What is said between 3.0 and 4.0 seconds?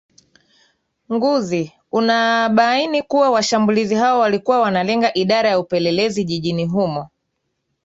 kuwa washabulizi